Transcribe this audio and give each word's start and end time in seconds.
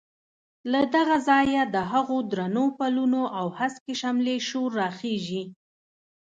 له 0.71 0.81
دغه 0.95 1.17
ځایه 1.29 1.61
د 1.75 1.77
هغو 1.91 2.17
درنو 2.31 2.65
پلونو 2.77 3.21
او 3.39 3.45
هسکې 3.59 3.93
شملې 4.01 4.35
شور 4.49 4.69
راخېژي. 4.81 5.43